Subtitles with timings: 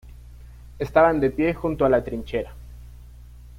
[0.79, 2.55] Estaban de pie junto a la trinchera.